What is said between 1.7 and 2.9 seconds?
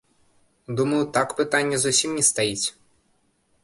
зусім не стаіць.